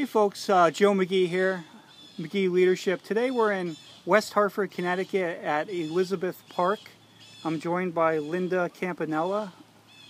[0.00, 1.66] Hey folks, uh, Joe McGee here,
[2.18, 3.02] McGee Leadership.
[3.02, 3.76] Today we're in
[4.06, 6.78] West Hartford, Connecticut at Elizabeth Park.
[7.44, 9.52] I'm joined by Linda Campanella.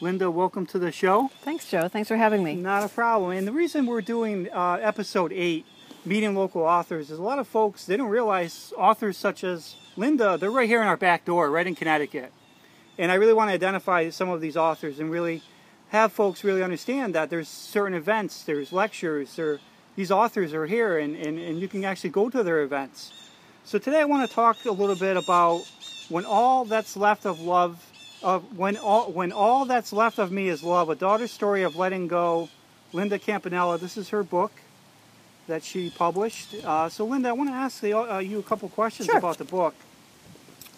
[0.01, 1.29] Linda, welcome to the show.
[1.43, 1.89] Thanks, Joe.
[1.89, 2.55] Thanks for having me.
[2.55, 3.33] Not a problem.
[3.33, 5.67] And the reason we're doing uh, episode 8,
[6.05, 10.39] Meeting Local Authors, is a lot of folks, they don't realize authors such as Linda,
[10.39, 12.33] they're right here in our back door, right in Connecticut.
[12.97, 15.43] And I really want to identify some of these authors and really
[15.89, 19.59] have folks really understand that there's certain events, there's lectures, there
[19.97, 23.13] these authors are here and, and, and you can actually go to their events.
[23.65, 25.63] So today I want to talk a little bit about
[26.09, 27.87] when all that's left of love
[28.23, 31.77] of when all when all that's left of me is love, a daughter's story of
[31.77, 32.49] letting go.
[32.93, 34.53] Linda Campanella, this is her book
[35.47, 36.55] that she published.
[36.65, 39.19] Uh, so Linda, I want to ask the, uh, you a couple questions sure.
[39.19, 39.75] about the book.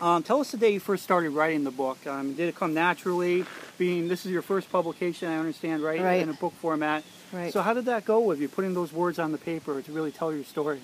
[0.02, 2.04] Um, tell us the day you first started writing the book.
[2.08, 3.44] Um, did it come naturally?
[3.78, 6.00] Being this is your first publication, I understand, right?
[6.00, 6.20] Right.
[6.20, 7.04] In a book format.
[7.30, 7.52] Right.
[7.52, 10.10] So how did that go with you, putting those words on the paper to really
[10.10, 10.80] tell your story?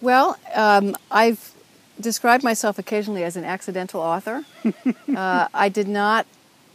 [0.00, 1.52] Well, um, I've
[2.00, 4.44] described myself occasionally as an accidental author.
[5.16, 6.26] uh, I did not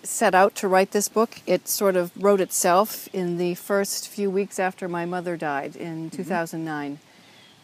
[0.04, 1.42] set out to write this book.
[1.46, 6.12] It sort of wrote itself in the first few weeks after my mother died in
[6.12, 7.00] 2009.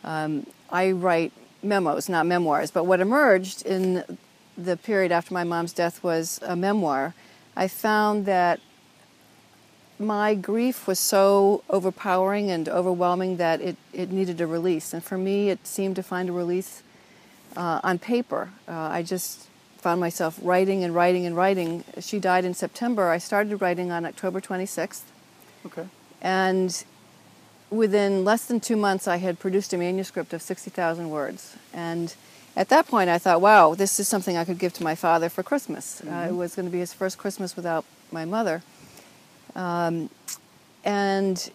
[0.04, 1.32] Um, I write
[1.64, 4.18] memos, not memoirs, but what emerged in
[4.58, 7.14] the period after my mom's death was a memoir.
[7.56, 8.60] I found that
[10.00, 14.94] my grief was so overpowering and overwhelming that it, it needed a release.
[14.94, 16.84] And for me, it seemed to find a release
[17.56, 18.50] uh, on paper.
[18.68, 21.84] Uh, I just found myself writing and writing and writing.
[22.00, 23.10] She died in September.
[23.10, 25.04] I started writing on October 26th.
[25.66, 25.88] Okay.
[26.22, 26.84] And
[27.74, 31.56] within less than two months, I had produced a manuscript of 60,000 words.
[31.74, 32.14] And
[32.56, 35.30] at that point, I thought, wow, this is something I could give to my father
[35.30, 36.02] for Christmas.
[36.02, 36.14] Mm-hmm.
[36.14, 38.62] Uh, it was going to be his first Christmas without my mother.
[39.56, 40.10] Um,
[40.84, 41.52] and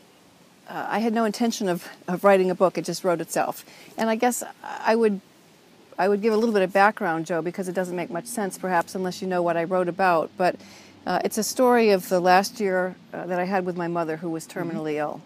[0.69, 3.65] uh, I had no intention of, of writing a book, it just wrote itself.
[3.97, 5.21] And I guess I would,
[5.99, 8.59] I would give a little bit of background, Joe, because it doesn't make much sense
[8.59, 10.31] perhaps unless you know what I wrote about.
[10.37, 10.57] But
[11.07, 14.17] uh, it's a story of the last year uh, that I had with my mother
[14.17, 14.99] who was terminally mm-hmm.
[14.99, 15.23] ill.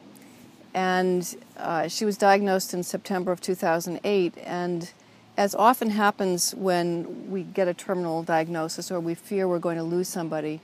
[0.75, 4.35] And uh, she was diagnosed in September of 2008.
[4.39, 4.91] And
[5.37, 9.83] as often happens when we get a terminal diagnosis or we fear we're going to
[9.83, 10.61] lose somebody,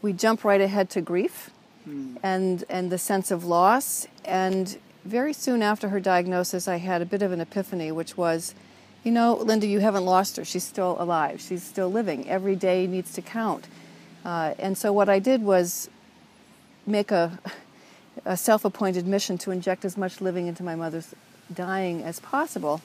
[0.00, 1.50] we jump right ahead to grief
[1.88, 2.16] mm.
[2.22, 4.06] and, and the sense of loss.
[4.24, 8.54] And very soon after her diagnosis, I had a bit of an epiphany, which was,
[9.04, 10.44] you know, Linda, you haven't lost her.
[10.44, 11.40] She's still alive.
[11.40, 12.28] She's still living.
[12.28, 13.66] Every day needs to count.
[14.24, 15.88] Uh, and so what I did was
[16.86, 17.38] make a,
[18.24, 21.14] a self appointed mission to inject as much living into my mother's
[21.52, 22.80] dying as possible.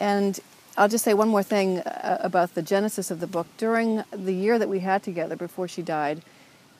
[0.00, 0.38] And
[0.76, 3.46] I'll just say one more thing uh, about the genesis of the book.
[3.56, 6.22] During the year that we had together before she died,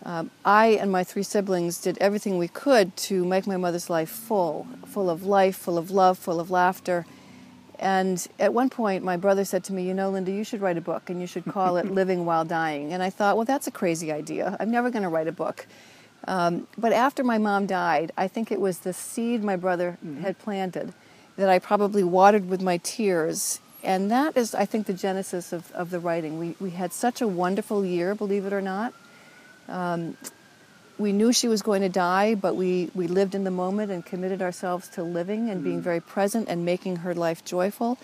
[0.04, 4.08] um, I and my three siblings did everything we could to make my mother's life
[4.08, 7.06] full, full of life, full of love, full of laughter.
[7.80, 10.76] And at one point, my brother said to me, You know, Linda, you should write
[10.76, 12.92] a book and you should call it Living While Dying.
[12.92, 14.56] And I thought, Well, that's a crazy idea.
[14.60, 15.66] I'm never going to write a book.
[16.26, 20.22] Um, but after my mom died, I think it was the seed my brother mm-hmm.
[20.22, 20.92] had planted
[21.36, 25.70] that I probably watered with my tears and that is, I think, the genesis of,
[25.72, 26.38] of the writing.
[26.38, 28.92] We, we had such a wonderful year, believe it or not.
[29.68, 30.16] Um,
[30.98, 34.04] we knew she was going to die, but we, we lived in the moment and
[34.04, 35.84] committed ourselves to living and being mm-hmm.
[35.84, 37.98] very present and making her life joyful.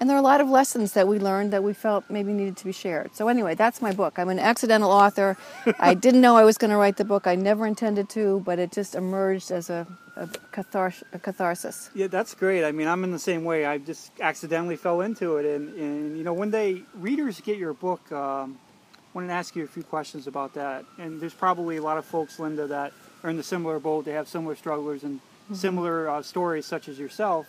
[0.00, 2.56] And there are a lot of lessons that we learned that we felt maybe needed
[2.58, 3.16] to be shared.
[3.16, 4.18] So, anyway, that's my book.
[4.18, 5.36] I'm an accidental author.
[5.78, 7.26] I didn't know I was going to write the book.
[7.26, 11.90] I never intended to, but it just emerged as a, a, cathars- a catharsis.
[11.94, 12.64] Yeah, that's great.
[12.64, 13.66] I mean, I'm in the same way.
[13.66, 15.46] I just accidentally fell into it.
[15.46, 18.56] And, and you know, when they readers get your book, um,
[18.94, 20.84] I want to ask you a few questions about that.
[20.98, 22.92] And there's probably a lot of folks, Linda, that
[23.24, 24.04] are in the similar boat.
[24.04, 25.54] They have similar strugglers and mm-hmm.
[25.54, 27.48] similar uh, stories, such as yourself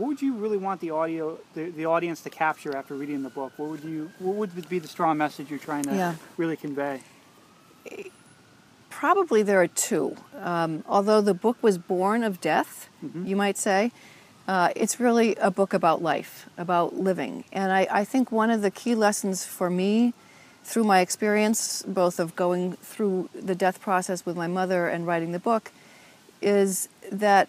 [0.00, 3.28] what would you really want the audio the, the audience to capture after reading the
[3.28, 6.14] book what would you what would be the strong message you're trying to yeah.
[6.38, 7.00] really convey
[8.88, 13.26] probably there are two um, although the book was born of death mm-hmm.
[13.26, 13.92] you might say
[14.48, 18.62] uh, it's really a book about life about living and I, I think one of
[18.62, 20.14] the key lessons for me
[20.64, 25.32] through my experience both of going through the death process with my mother and writing
[25.32, 25.70] the book
[26.40, 27.48] is that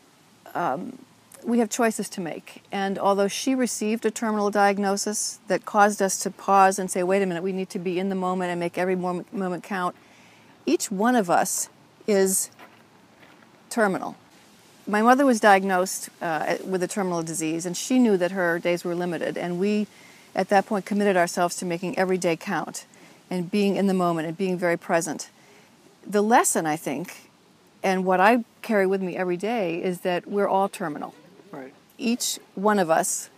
[0.53, 0.97] um,
[1.43, 2.63] we have choices to make.
[2.71, 7.21] And although she received a terminal diagnosis that caused us to pause and say, wait
[7.21, 9.95] a minute, we need to be in the moment and make every moment, count,
[10.65, 11.69] each one of us
[12.07, 12.49] is
[13.69, 14.15] terminal.
[14.87, 18.83] My mother was diagnosed uh, with a terminal disease, and she knew that her days
[18.83, 19.37] were limited.
[19.37, 19.87] And we,
[20.35, 22.85] at that point, committed ourselves to making every day count
[23.29, 25.29] and being in the moment and being very present.
[26.05, 27.29] The lesson, I think,
[27.83, 31.15] and what I carry with me every day is that we're all terminal.
[31.51, 31.73] Right.
[31.97, 33.29] Each one of us.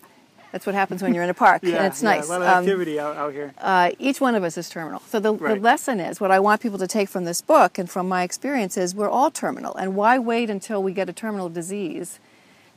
[0.52, 2.28] That's what happens when you're in a park, Yeah, and it's yeah, nice.
[2.28, 3.54] A lot of Um, activity out, out here.
[3.58, 5.02] uh, each one of us is terminal.
[5.10, 7.90] So the, the lesson is what I want people to take from this book and
[7.90, 9.76] from my experience is we're all terminal.
[9.76, 12.20] And why wait until we get a terminal disease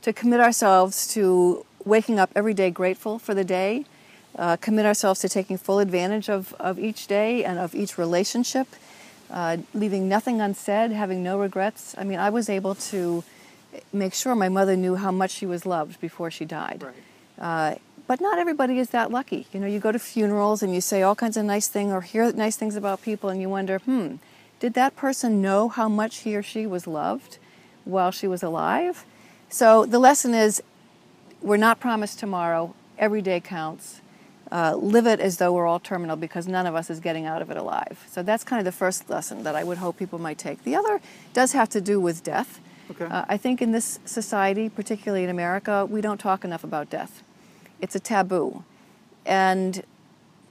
[0.01, 3.85] to commit ourselves to waking up every day grateful for the day,
[4.37, 8.67] uh, commit ourselves to taking full advantage of, of each day and of each relationship,
[9.29, 11.93] uh, leaving nothing unsaid, having no regrets.
[11.97, 13.23] I mean, I was able to
[13.93, 16.83] make sure my mother knew how much she was loved before she died.
[16.83, 16.95] Right.
[17.39, 17.75] Uh,
[18.07, 19.47] but not everybody is that lucky.
[19.51, 22.01] You know, you go to funerals and you say all kinds of nice things or
[22.01, 24.15] hear nice things about people, and you wonder, hmm,
[24.59, 27.37] did that person know how much he or she was loved
[27.83, 29.05] while she was alive?
[29.49, 30.63] So the lesson is
[31.41, 32.73] we're not promised tomorrow.
[32.97, 34.01] Every day counts.
[34.49, 37.41] Uh, live it as though we're all terminal because none of us is getting out
[37.41, 38.05] of it alive.
[38.09, 40.63] So that's kind of the first lesson that I would hope people might take.
[40.63, 41.01] The other
[41.33, 42.61] does have to do with death.
[42.91, 43.05] Okay.
[43.05, 47.23] Uh, I think in this society, particularly in America, we don't talk enough about death.
[47.81, 48.63] It's a taboo.
[49.25, 49.83] And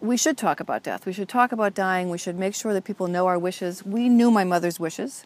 [0.00, 1.06] we should talk about death.
[1.06, 2.11] We should talk about dying.
[2.11, 3.85] We should make sure that people know our wishes.
[3.85, 5.25] We knew my mother's wishes,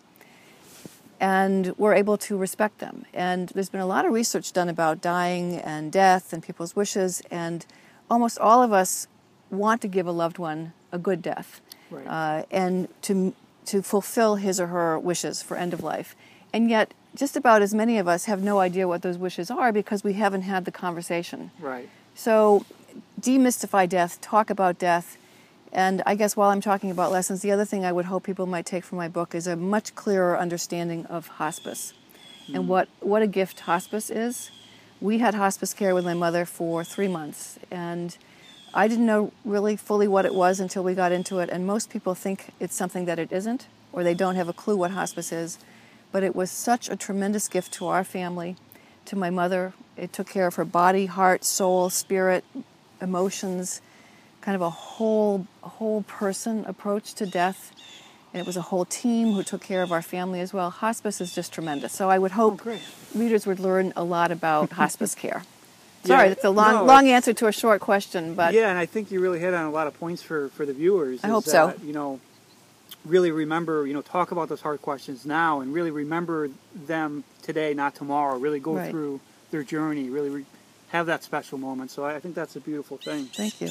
[1.18, 3.04] and we're able to respect them.
[3.12, 7.22] And there's been a lot of research done about dying and death and people's wishes,
[7.30, 7.66] and
[8.08, 9.06] almost all of us
[9.50, 11.60] want to give a loved one a good death
[11.90, 12.06] Right.
[12.06, 13.34] uh, and to,
[13.66, 16.14] to fulfill his or her wishes for end of life.
[16.52, 19.72] And yet, just about as many of us have no idea what those wishes are
[19.72, 21.50] because we haven't had the conversation.
[21.60, 21.88] right.
[22.14, 22.66] So,
[23.20, 25.16] demystify death, talk about death.
[25.72, 28.46] And I guess while I'm talking about lessons, the other thing I would hope people
[28.46, 31.94] might take from my book is a much clearer understanding of hospice
[32.48, 32.66] and hmm.
[32.66, 34.50] what, what a gift hospice is.
[35.00, 38.16] We had hospice care with my mother for three months, and
[38.74, 41.48] I didn't know really fully what it was until we got into it.
[41.48, 44.76] And most people think it's something that it isn't, or they don't have a clue
[44.76, 45.58] what hospice is.
[46.12, 48.56] But it was such a tremendous gift to our family,
[49.06, 49.72] to my mother.
[49.96, 52.44] It took care of her body, heart, soul, spirit,
[53.00, 53.80] emotions,
[54.40, 57.72] kind of a whole whole person approach to death.
[58.32, 60.70] And it was a whole team who took care of our family as well.
[60.70, 61.92] Hospice is just tremendous.
[61.92, 62.80] So I would hope oh, great.
[63.14, 65.42] readers would learn a lot about hospice care.
[66.04, 68.78] Sorry, Yeah, that's a long no, long answer to a short question, but yeah, and
[68.78, 71.22] I think you really hit on a lot of points for, for the viewers.
[71.22, 71.74] I hope so.
[71.84, 72.20] You know,
[73.04, 77.74] really remember, you know, talk about those hard questions now and really remember them today,
[77.74, 78.38] not tomorrow.
[78.38, 78.90] Really go Right.
[78.90, 79.20] through
[79.50, 80.44] their journey, really re-
[80.88, 81.90] have that special moment.
[81.90, 83.26] So I, I think that's a beautiful thing.
[83.26, 83.68] thank you.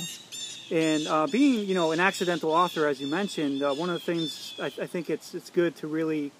[0.71, 3.99] And uh, being, you know, an accidental author, as you mentioned, uh, one of the
[4.05, 6.31] things I, I think it's it's good to really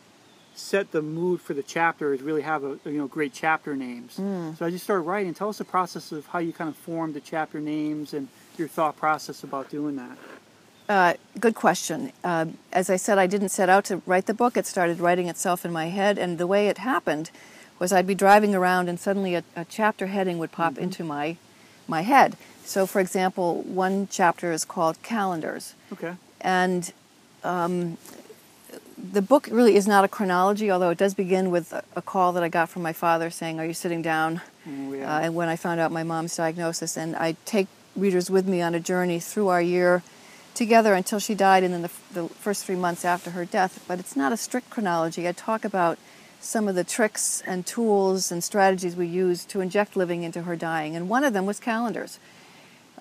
[0.55, 4.15] set the mood for the chapter is really have a you know great chapter names.
[4.57, 7.13] So as you start writing, tell us the process of how you kind of formed
[7.15, 8.27] the chapter names and
[8.57, 10.17] your thought process about doing that.
[10.89, 12.11] Uh, good question.
[12.23, 14.57] Uh, as I said, I didn't set out to write the book.
[14.57, 17.29] It started writing itself in my head, and the way it happened
[17.77, 21.37] was I'd be driving around, and suddenly a, a chapter heading would pop into my
[21.87, 22.35] my head.
[22.65, 26.13] So, for example, one chapter is called Calendars, Okay.
[26.41, 26.91] and
[27.43, 27.97] um,
[28.97, 32.31] the book really is not a chronology, although it does begin with a, a call
[32.33, 35.17] that I got from my father saying, "Are you sitting down?" Oh, yeah.
[35.17, 38.59] uh, and when I found out my mom's diagnosis, and I take readers with me
[38.63, 40.01] on a journey through our year
[40.59, 43.83] together until she died, and then the, the first three months after her death.
[43.87, 45.27] But it's not a strict chronology.
[45.27, 45.97] I talk about
[46.41, 50.55] some of the tricks and tools and strategies we used to inject living into her
[50.55, 52.19] dying, and one of them was calendars.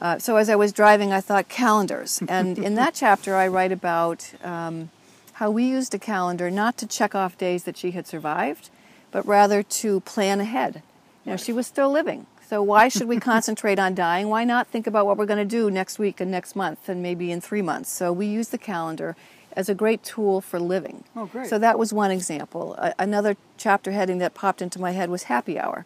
[0.01, 3.73] Uh, so as I was driving, I thought calendars, and in that chapter, I write
[3.73, 4.91] about um,
[5.35, 8.71] how we used a calendar not to check off days that she had survived,
[9.11, 10.83] but rather to plan ahead.
[11.25, 12.27] You know, she was still living.
[12.49, 14.31] So why should we concentrate on dying?
[14.31, 17.03] Why not think about what we're going to do next week and next month and
[17.03, 17.91] maybe in three months?
[17.91, 19.17] So we use the calendar
[19.53, 21.05] as a great tool for living.
[21.15, 21.49] Oh, great.
[21.49, 22.75] So that was one example.
[22.79, 25.85] A- another chapter heading that popped into my head was happy hour.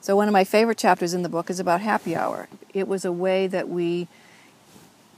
[0.00, 2.48] So one of my favorite chapters in the book is about happy hour.
[2.72, 4.06] It was a way that we,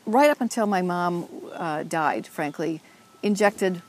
[0.07, 2.81] right up until my mom uh, died, frankly,
[3.23, 3.83] injected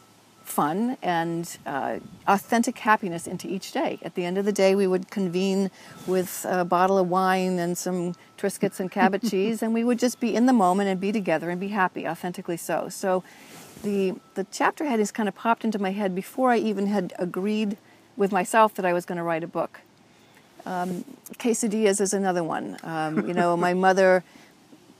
[0.49, 3.99] fun and uh, authentic happiness into each day.
[4.01, 5.69] At the end of the day, we would convene
[6.07, 10.19] with a bottle of wine and some Triscuits and Cabot cheese, and we would just
[10.19, 12.89] be in the moment and be together and be happy, authentically so.
[12.89, 13.23] So
[13.83, 17.77] the, the chapter headings kind of popped into my head before I even had agreed
[18.17, 19.81] with myself that I was going to write a book.
[20.65, 21.05] Um,
[21.37, 22.77] quesadillas is another one.
[22.83, 24.23] Um, you know, my mother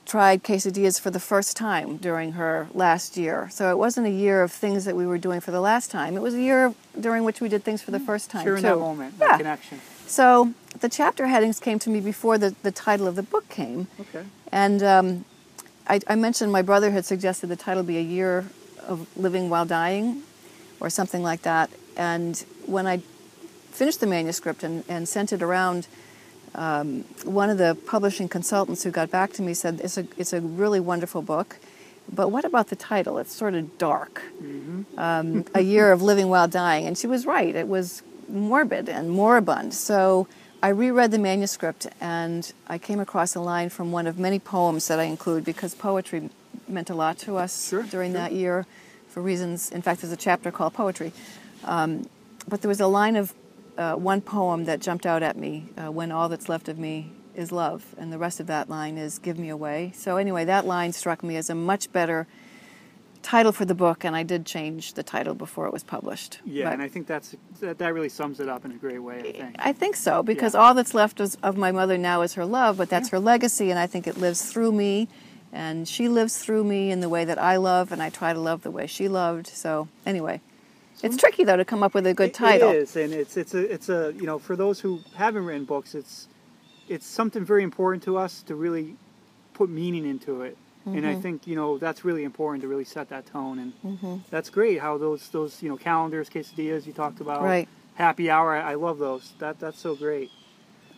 [0.10, 3.48] tried quesadillas for the first time during her last year.
[3.52, 6.18] So it wasn't a year of things that we were doing for the last time.
[6.18, 8.70] It was a year during which we did things for the first time Sharing too.
[8.70, 9.28] that moment, Yeah.
[9.28, 9.80] that connection.
[10.08, 13.86] So the chapter headings came to me before the, the title of the book came.
[14.00, 14.24] Okay.
[14.52, 15.26] And um,
[15.88, 18.48] I, I mentioned my brother had suggested the title be A Year
[18.88, 20.24] of Living While Dying
[20.80, 21.70] or something like that.
[21.96, 23.04] And when I
[23.70, 25.86] finished the manuscript and, and sent it around,
[26.56, 30.34] um, one of the publishing consultants who got back to me said, it's a, it's
[30.34, 31.58] a really wonderful book.
[32.12, 33.18] But what about the title?
[33.20, 34.24] It's sort of dark.
[34.98, 36.88] Um, a year of living while dying.
[36.88, 37.56] And she was right.
[37.56, 39.74] It was morbid and moribund.
[39.76, 40.28] So
[40.62, 44.88] I reread the manuscript and I came across a line from one of many poems
[44.88, 46.30] that I include because poetry
[46.68, 48.22] meant a lot to us Sure, during sure.
[48.22, 48.66] that year
[49.08, 49.72] for reasons.
[49.72, 51.12] In fact, there's a chapter called Poetry.
[51.64, 52.10] Um,
[52.48, 53.34] but there was a line of
[53.80, 57.12] uh, one poem that jumped out at me uh, when all that's left of me
[57.34, 59.92] is love, and the rest of that line is give me away.
[59.96, 62.28] So, anyway, that line struck me as a much better
[63.22, 66.40] title for the book, and I did change the title before it was published.
[66.46, 69.00] Yeah, But and I think that's that, that really sums it up in a great
[69.00, 69.20] way.
[69.20, 69.56] I think.
[69.60, 70.62] I think so, because Yeah.
[70.62, 73.70] all that's left is, of my mother now is her love, but that's her legacy,
[73.70, 75.08] and I think it lives through me,
[75.54, 78.40] and she lives through me in the way that I love, and I try to
[78.40, 79.48] love the way she loved.
[79.48, 80.42] So, anyway.
[81.04, 82.70] It's tricky though to come up with a good It- title.
[82.72, 85.66] It is, and it's it's a it's a you know for those who haven't written
[85.66, 86.28] books, it's
[86.88, 88.96] it's something very important to us to really
[89.54, 90.58] put meaning into it.
[90.86, 91.08] And Mm-hmm.
[91.08, 94.16] I think you know that's really important to really set that tone, and Mm-hmm.
[94.30, 94.80] that's great.
[94.80, 97.68] How those those you know calendars, quesadillas you talked about, Right.
[97.96, 99.34] Happy hour, I, I love those.
[99.40, 100.32] That that's so great.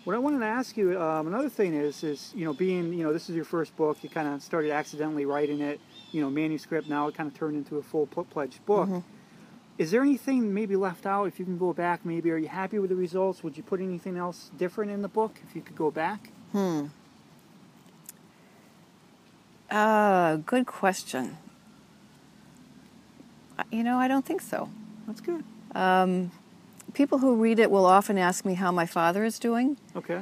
[0.03, 3.03] What I wanted to ask you, um, another thing is, is you know, being you
[3.03, 3.97] know, this is your first book.
[4.03, 5.79] You kind of started accidentally writing it,
[6.11, 6.87] you know, manuscript.
[6.89, 8.87] Now it kind of turned into a full fledged book.
[9.81, 11.25] Is there anything maybe left out?
[11.25, 13.43] If you can go back, maybe are you happy with the results?
[13.43, 16.29] Would you put anything else different in the book if you could go back?
[16.51, 16.85] Hmm.
[19.71, 21.37] Uh, good question.
[23.71, 24.69] You know, I don't think so.
[25.07, 25.43] That's good.
[26.93, 29.77] People who read it will often ask me how my father is doing.
[29.95, 30.21] Okay.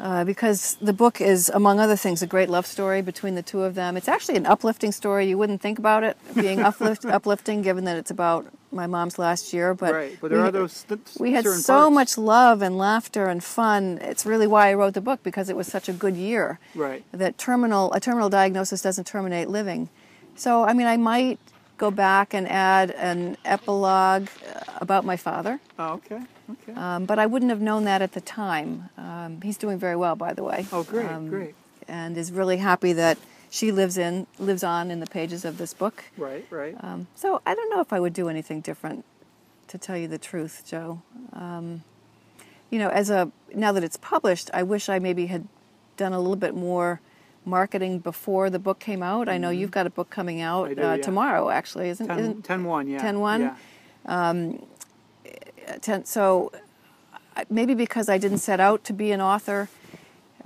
[0.00, 3.62] Uh, because the book is, among other things, a great love story between the two
[3.62, 3.96] of them.
[3.98, 5.28] It's actually an uplifting story.
[5.28, 9.52] You wouldn't think about it being uplift, uplifting, given that it's about my mom's last
[9.52, 9.74] year.
[9.74, 10.84] But right, but there we, are those.
[10.84, 11.94] Th- we had so parts.
[11.94, 13.98] much love and laughter and fun.
[14.00, 16.58] It's really why I wrote the book because it was such a good year.
[16.74, 17.04] Right.
[17.12, 19.90] That terminal a terminal diagnosis doesn't terminate living.
[20.34, 21.38] So I mean, I might
[21.76, 24.28] go back and add an epilogue
[24.80, 25.60] about my father.
[25.78, 26.20] Oh, okay.
[26.50, 26.72] Okay.
[26.72, 28.88] Um, but I wouldn't have known that at the time.
[28.96, 30.66] Um, he's doing very well, by the way.
[30.72, 31.54] oh, great, Um, great.
[31.88, 33.18] And is really happy that
[33.50, 36.04] she lives in lives on in the pages of this book.
[36.16, 36.76] Right, right.
[36.80, 39.04] Um, so I don't know if I would do anything different,
[39.68, 41.02] to tell you the truth, Joe.
[41.32, 41.82] Um,
[42.70, 45.48] you know, as a now that it's published, I wish I maybe had
[45.96, 47.00] done a little bit more
[47.44, 49.28] marketing before the book came out.
[49.28, 50.80] I know you've got a book coming out Mm-hmm.
[50.80, 51.02] Do, uh, yeah.
[51.02, 53.00] tomorrow, actually, isn't, 10, isn't 10 1, yeah.
[53.00, 53.40] 10-1?
[53.40, 53.56] Yeah.
[54.06, 54.66] ten,
[56.04, 56.52] so
[57.48, 59.68] maybe because I didn't set out to be an author,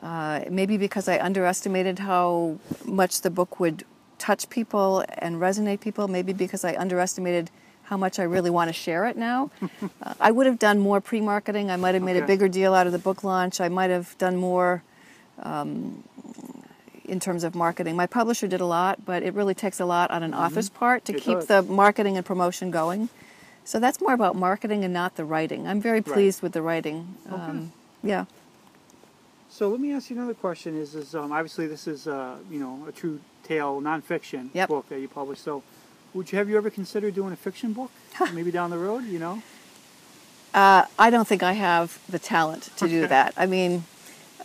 [0.02, 3.84] uh, maybe because I underestimated how much the book would
[4.18, 7.50] touch people and resonate people, maybe because I underestimated
[7.84, 9.50] how much I really want to share it now.
[10.02, 11.70] uh, I would have done more pre-marketing.
[11.70, 13.60] I might have made a bigger deal out of the book launch.
[13.60, 14.82] I might have done more
[15.42, 16.02] um,
[17.04, 17.96] in terms of marketing.
[17.96, 21.04] My publisher did a lot, but it really takes a lot on an author's part
[21.06, 21.18] to Mm-hmm.
[21.18, 21.46] It keep does.
[21.46, 23.08] the marketing and promotion going.
[23.64, 25.66] So that's more about marketing and not the writing.
[25.66, 27.14] I'm very pleased with the writing.
[27.30, 28.26] Um, yeah.
[29.48, 30.76] So let me ask you another question.
[30.76, 34.68] Is is um, obviously this is uh, you know a true tale nonfiction Yep.
[34.68, 35.42] book that you published.
[35.42, 35.62] So
[36.12, 37.90] would you have you ever considered doing a fiction book?
[38.32, 39.42] Maybe down the road, you know?
[40.52, 43.34] Uh, I don't think I have the talent to do that.
[43.36, 43.84] I mean,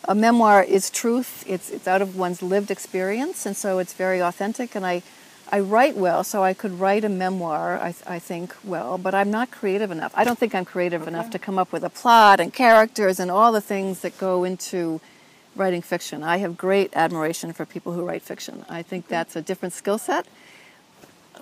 [0.06, 1.44] a memoir is truth.
[1.48, 4.76] It's it's out of one's lived experience, and so it's very authentic.
[4.76, 5.04] And I,
[5.52, 7.80] I write well, so I could write a memoir.
[7.80, 10.12] I, I think well, but I'm not creative enough.
[10.16, 13.32] I don't think I'm creative enough to come up with a plot and characters and
[13.32, 15.02] all the things that go into
[15.56, 16.24] writing fiction.
[16.24, 18.64] I have great admiration for people who write fiction.
[18.70, 20.28] I think that's a different skill set.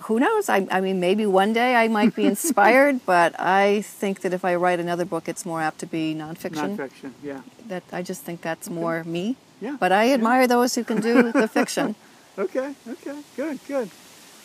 [0.02, 0.48] Who knows?
[0.48, 4.44] I, I mean, maybe one day I might be inspired, but I think that if
[4.44, 6.76] I write another book, it's more apt to be nonfiction.
[6.76, 7.42] Nonfiction, yeah.
[7.66, 9.36] That I just think that's more me.
[9.60, 9.76] Yeah.
[9.78, 10.14] But I yeah.
[10.14, 11.94] admire those who can do the fiction.
[12.38, 13.90] Okay, okay, good, good.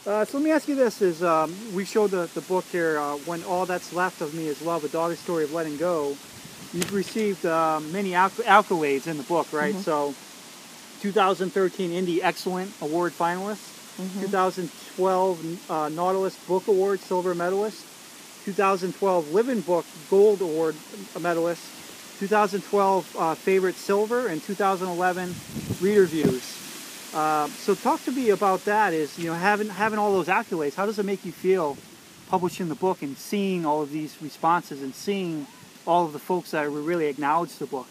[0.08, 2.98] Uh, so let me ask you this: Is um, we showed the, the book here?
[2.98, 6.18] Uh, when all that's left of me is love, a daughter's story of letting go.
[6.74, 9.76] You've received um, many acc- accolades in the book, right?
[9.76, 10.16] So,
[11.02, 13.62] 2013 Indie Excellence Award finalist,
[14.22, 17.86] 2012 uh, Nautilus Book Award silver medalist,
[18.46, 20.76] 2012 Living Book Gold Award
[21.22, 21.62] medalist,
[22.20, 25.36] 2012 uh, Favorite Silver, and 2011
[25.80, 26.63] Reader Views.
[27.14, 28.94] Uh, so talk to me about that.
[28.94, 30.76] Is you know having having all those accolades.
[30.76, 31.78] How does it make you feel
[32.30, 35.46] publishing the book and seeing all of these responses and seeing
[35.86, 37.88] all of the folks that really acknowledge the book?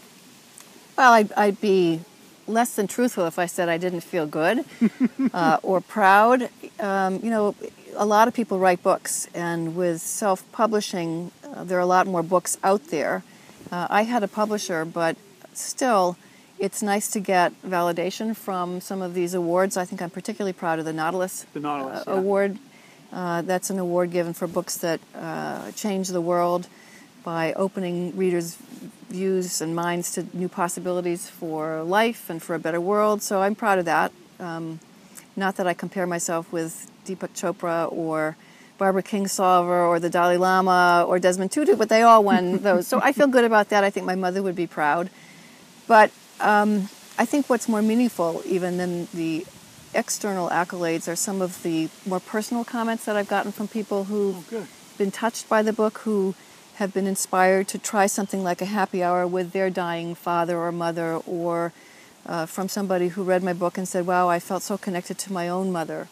[0.96, 2.00] Well, I'd, I'd be
[2.46, 4.64] less than truthful if I said I didn't feel good
[5.32, 6.50] uh, or proud.
[6.80, 7.54] Um, you know,
[7.94, 12.06] a lot of people write books, and with self publishing, uh, there are a lot
[12.06, 13.22] more books out there.
[13.70, 15.16] Uh, I had a publisher, but
[15.52, 16.16] still,
[16.62, 19.76] it's nice to get validation from some of these awards.
[19.76, 22.18] I think I'm particularly proud of the Nautilus, The Nautilus, uh, yeah.
[22.18, 22.58] Award.
[23.12, 26.68] Uh, that's an award given for books that uh, change the world
[27.24, 28.56] by opening readers'
[29.08, 33.22] views and minds to new possibilities for life and for a better world.
[33.22, 34.12] So I'm proud of that.
[34.38, 34.78] Um,
[35.34, 38.36] not that I compare myself with Deepak Chopra or
[38.78, 42.86] Barbara Kingsolver or the Dalai Lama or Desmond Tutu, but they all won those.
[42.86, 43.82] So I feel good about that.
[43.82, 45.10] I think my mother would be proud.
[45.88, 49.46] But um, I think what's more meaningful, even than the
[49.94, 54.52] external accolades, are some of the more personal comments that I've gotten from people who've
[54.52, 54.66] Oh,
[54.98, 56.34] been touched by the book, who
[56.76, 60.72] have been inspired to try something like a happy hour with their dying father or
[60.72, 61.72] mother, or
[62.26, 65.32] uh, from somebody who read my book and said, Wow, I felt so connected to
[65.32, 66.08] my own mother.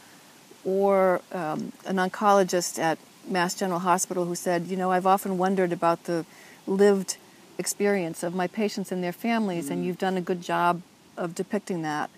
[0.64, 5.72] Or um, an oncologist at Mass General Hospital who said, You know, I've often wondered
[5.72, 6.26] about the
[6.66, 7.16] lived
[7.58, 10.82] experience of my patients and their families, and you've done a good job
[11.16, 12.10] of depicting that.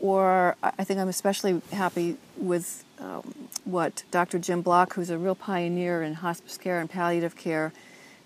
[0.00, 4.38] Or I I think I'm especially happy with um, what Dr.
[4.38, 7.72] Jim Block, who's a real pioneer in hospice care and palliative care,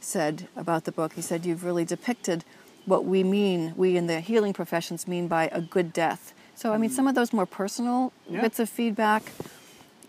[0.00, 1.12] said about the book.
[1.14, 2.44] He said, You've really depicted
[2.86, 6.32] what we mean, we in the healing professions mean by a good death.
[6.54, 8.40] So, I mean, some of those more personal Yeah.
[8.42, 9.24] bits of feedback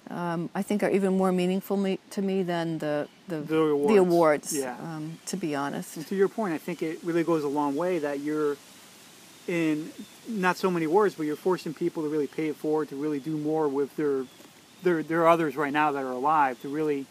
[0.10, 3.94] um, I think are even more meaningful me, to me than the, the, The awards.
[3.94, 4.76] the awards, Yeah.
[4.82, 5.98] um, to be honest.
[5.98, 8.58] And to your point, I think it really goes a long way that you're
[9.48, 9.92] in
[10.28, 13.20] not so many words, but you're forcing people to really pay it forward, to really
[13.20, 14.26] do more with their
[14.84, 17.06] there there are others right now that are alive to really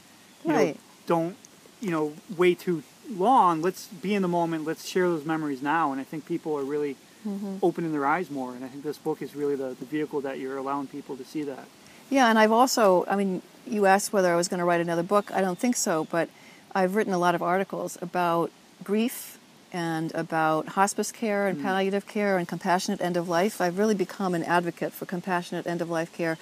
[0.45, 0.77] you know Right.
[1.07, 1.37] don't
[1.81, 3.63] you know wait too long.
[3.63, 4.65] Let's be in the moment.
[4.65, 5.93] Let's share those memories now.
[5.93, 6.97] And I think people are really
[7.27, 7.57] Mm-hmm.
[7.61, 8.55] opening their eyes more.
[8.55, 11.25] And I think this book is really the, the vehicle that you're allowing people to
[11.25, 11.65] see that.
[12.09, 15.03] Yeah, and I've also, I mean, you asked whether I was going to write another
[15.03, 15.31] book.
[15.33, 16.29] I don't think so, but
[16.75, 18.51] I've written a lot of articles about
[18.85, 19.39] grief
[19.73, 23.61] and about hospice care and palliative care and compassionate end of life.
[23.61, 26.39] I've really become an advocate for compassionate end of life care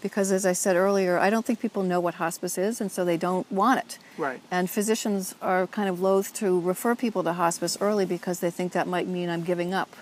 [0.00, 3.04] because, as I said earlier, I don't think people know what hospice is, and so
[3.04, 3.98] they don't want it.
[4.16, 4.40] Right.
[4.50, 8.72] And physicians are kind of loath to refer people to hospice early because they think
[8.72, 9.94] that might mean I'm giving up.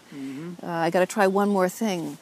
[0.62, 2.18] Uh, I got to try one more thing.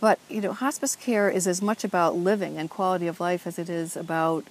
[0.00, 3.58] But you know, hospice care is as much about living and quality of life as
[3.58, 4.44] it is about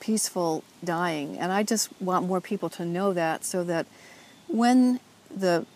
[0.00, 1.38] peaceful dying.
[1.38, 3.86] And I just want more people to know that so that
[4.48, 5.00] when
[5.34, 5.66] the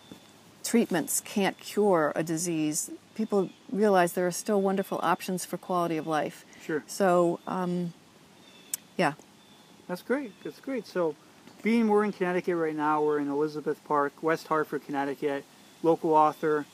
[0.63, 6.07] treatments can't cure a disease, people realize there are still wonderful options for quality of
[6.07, 6.45] life.
[6.65, 6.83] Sure.
[6.87, 7.93] So, um,
[8.97, 9.13] yeah.
[9.87, 10.31] That's great.
[10.43, 10.87] That's great.
[10.87, 11.15] So,
[11.61, 15.45] being we're in Connecticut right now, we're in Elizabeth Park, West Hartford, Connecticut.
[15.81, 16.65] Local author.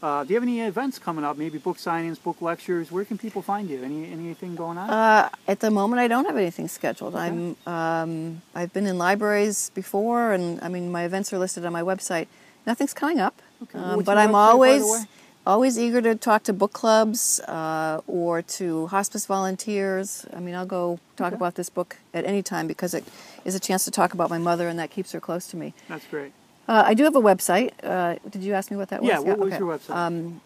[0.00, 1.36] Uh, do you have any events coming up?
[1.36, 2.92] Maybe book signings, book lectures.
[2.92, 3.82] Where can people find you?
[3.82, 4.88] Any anything going on?
[4.90, 7.16] Uh, at the moment, I don't have anything scheduled.
[7.16, 11.72] I'm um, I've been in libraries before, and I mean my events are listed on
[11.72, 12.28] my website.
[12.64, 13.78] Nothing's coming up, Okay.
[13.78, 15.04] um, but I'm website, by the always way?
[15.46, 20.26] always eager to talk to book clubs uh, or to hospice volunteers.
[20.32, 21.36] I mean, I'll go talk Okay.
[21.36, 23.04] about this book at any time because it
[23.44, 25.74] is a chance to talk about my mother, and that keeps her close to me.
[25.88, 26.32] That's great.
[26.68, 27.72] Uh, I do have a website.
[27.82, 29.08] Uh, did you ask me what that was?
[29.08, 29.20] Yeah.
[29.20, 29.58] What was okay.
[29.58, 29.94] your website?
[29.94, 30.42] Um,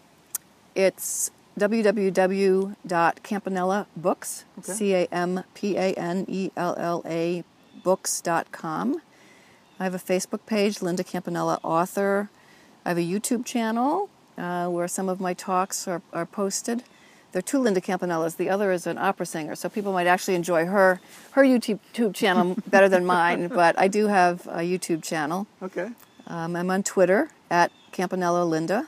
[0.73, 4.73] it's www.campanella.books, Okay.
[4.73, 7.43] C A M P A N E L L A
[7.83, 9.01] books.com.
[9.79, 12.29] I have a Facebook page, Linda Campanella Author.
[12.85, 16.83] I have a YouTube channel uh, where some of my talks are, are posted.
[17.33, 18.37] There are two Linda Campanellas.
[18.37, 22.15] The other is an opera singer, so people might actually enjoy her her YouTube YouTube
[22.15, 23.47] channel better than mine.
[23.47, 25.47] But I do have a YouTube channel.
[25.61, 25.89] okay.
[26.27, 28.87] Um, I'm on Twitter at Campanella Linda,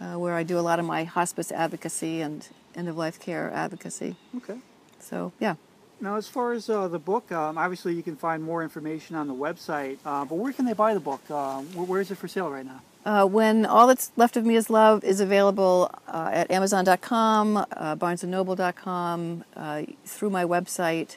[0.00, 3.50] uh, where I do a lot of my hospice advocacy and end of life care
[3.52, 4.16] advocacy.
[4.36, 4.58] Okay.
[4.98, 5.56] So, yeah.
[6.00, 9.28] Now, as far as uh, the book, um, obviously you can find more information on
[9.28, 9.98] the website.
[10.04, 11.22] Uh, but where can they buy the book?
[11.30, 12.82] Uh, where, where is it for sale right now?
[13.06, 17.96] Uh, when All That's Left of Me is Love is available uh, at Amazon.com, uh,
[17.96, 21.16] BarnesandNoble.com, uh, through my website,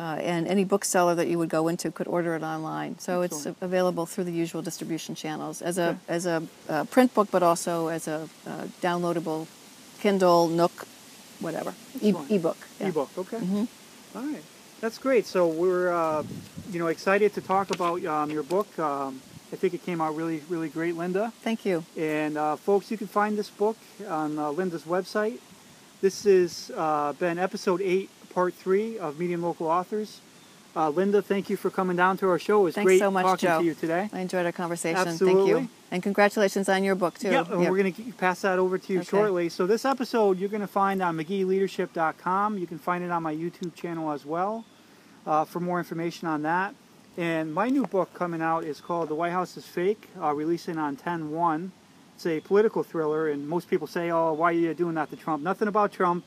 [0.00, 2.92] uh, and any bookseller that you would go into could order it online.
[3.06, 5.98] So it's available through the usual distribution channels as a Okay.
[6.16, 6.36] as a
[6.68, 9.40] uh, print book, but also as a uh, downloadable
[10.02, 10.86] Kindle, Nook,
[11.46, 12.56] whatever, e- ebook.
[12.80, 12.88] yeah.
[12.88, 13.10] Ebook.
[13.22, 13.38] Okay.
[13.38, 13.66] Mhm.
[14.16, 14.44] All right.
[14.80, 15.26] That's great.
[15.26, 16.22] So we're, uh,
[16.72, 18.68] you know, excited to talk about um, your book.
[18.78, 19.20] Um,
[19.52, 21.32] I think it came out really, really great, Linda.
[21.42, 21.84] Thank you.
[21.98, 23.76] And uh, folks, you can find this book
[24.08, 25.38] on uh, Linda's website.
[26.00, 30.20] This has uh, been episode eight, part three of Meeting Local Authors.
[30.76, 32.60] Uh, Linda, thank you for coming down to our show.
[32.60, 33.58] It was Thanks great so much, talking Joe.
[33.58, 34.08] to you today.
[34.12, 34.96] I enjoyed our conversation.
[35.00, 35.52] Absolutely.
[35.52, 35.68] Thank you.
[35.90, 37.30] And congratulations on your book, too.
[37.30, 37.70] Yeah, and Yep.
[37.72, 39.08] we're going to pass that over to you Okay.
[39.08, 39.48] shortly.
[39.48, 42.56] So this episode you're going to find on McGeeleadership.com.
[42.58, 44.64] You can find it on my YouTube channel as well
[45.26, 46.74] uh, for more information on that.
[47.16, 50.78] And my new book coming out is called The White House is Fake, uh, releasing
[50.78, 51.70] on 10-1.
[52.14, 55.16] It's a political thriller, and most people say, oh, why are you doing that to
[55.16, 55.42] Trump?
[55.42, 56.24] Nothing about Trump.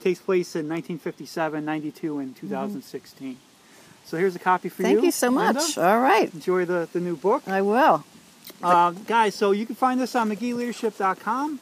[0.00, 3.36] Takes place in 1957, 92, and 2016.
[4.04, 4.88] So here's a copy for you.
[4.88, 5.60] Thank you so Linda.
[5.60, 5.78] much.
[5.78, 6.32] All right.
[6.32, 7.46] Enjoy the, the new book.
[7.46, 8.04] I will.
[8.62, 11.60] Uh, guys, so you can find us on McGeeleadership.com.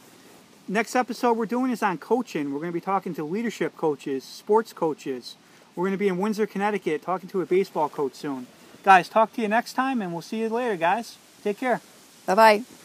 [0.66, 2.52] Next episode we're doing is on coaching.
[2.52, 5.36] We're going to be talking to leadership coaches, sports coaches.
[5.74, 8.46] We're going to be in Windsor, Connecticut, talking to a baseball coach soon.
[8.82, 11.16] Guys, talk to you next time, and we'll see you later, guys.
[11.42, 11.80] Take care.
[12.26, 12.77] Bye bye.